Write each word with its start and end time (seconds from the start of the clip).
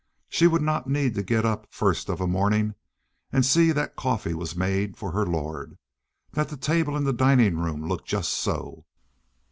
She 0.29 0.47
would 0.47 0.63
not 0.63 0.89
need 0.89 1.13
to 1.13 1.21
get 1.21 1.45
up 1.45 1.67
first 1.69 2.09
of 2.09 2.19
a 2.19 2.25
morning 2.25 2.73
and 3.31 3.45
see 3.45 3.71
that 3.71 3.95
coffee 3.95 4.33
was 4.33 4.55
made 4.55 4.97
for 4.97 5.11
her 5.11 5.27
lord, 5.27 5.77
that 6.31 6.49
the 6.49 6.57
table 6.57 6.97
in 6.97 7.03
the 7.03 7.13
dining 7.13 7.59
room 7.59 7.87
looked 7.87 8.07
just 8.07 8.33
so. 8.33 8.87